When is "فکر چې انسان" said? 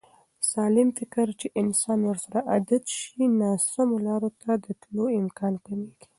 0.99-1.99